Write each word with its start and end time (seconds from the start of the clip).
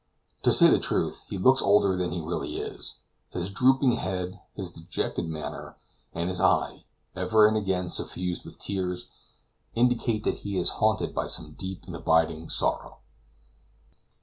To 0.41 0.51
say 0.51 0.67
the 0.67 0.79
truth, 0.79 1.27
he 1.29 1.37
looks 1.37 1.61
older 1.61 1.95
than 1.95 2.11
he 2.11 2.21
really 2.21 2.57
is: 2.57 3.01
his 3.29 3.51
drooping 3.51 3.91
head, 3.97 4.39
his 4.55 4.71
dejected 4.71 5.27
manner, 5.29 5.77
and 6.11 6.27
his 6.27 6.41
eye, 6.41 6.85
ever 7.15 7.47
and 7.47 7.55
again 7.55 7.87
suffused 7.87 8.43
with 8.43 8.59
tears, 8.59 9.05
indicate 9.75 10.23
that 10.23 10.39
he 10.39 10.57
is 10.57 10.71
haunted 10.81 11.13
by 11.13 11.27
some 11.27 11.51
deep 11.53 11.83
and 11.85 11.95
abiding 11.95 12.49
sorrow. 12.49 12.97